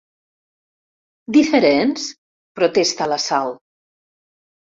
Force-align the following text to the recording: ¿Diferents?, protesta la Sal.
¿Diferents?, 1.35 2.07
protesta 2.61 3.09
la 3.13 3.19
Sal. 3.27 3.55